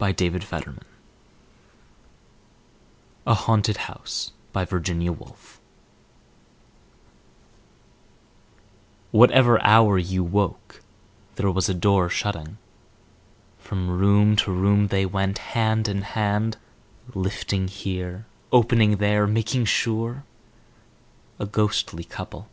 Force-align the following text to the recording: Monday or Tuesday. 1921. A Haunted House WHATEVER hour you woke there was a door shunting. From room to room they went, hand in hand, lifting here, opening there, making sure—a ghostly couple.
Monday 0.00 0.28
or 0.28 0.38
Tuesday. 0.38 0.50
1921. 3.26 3.26
A 3.26 3.34
Haunted 3.34 3.76
House 3.76 4.32
WHATEVER 9.10 9.62
hour 9.62 9.98
you 9.98 10.24
woke 10.24 10.80
there 11.34 11.50
was 11.50 11.68
a 11.68 11.74
door 11.74 12.08
shunting. 12.08 12.56
From 13.58 13.90
room 13.90 14.36
to 14.36 14.50
room 14.50 14.86
they 14.86 15.04
went, 15.04 15.36
hand 15.36 15.86
in 15.86 16.00
hand, 16.00 16.56
lifting 17.12 17.68
here, 17.68 18.24
opening 18.50 18.96
there, 18.96 19.26
making 19.26 19.66
sure—a 19.66 21.44
ghostly 21.44 22.04
couple. 22.04 22.48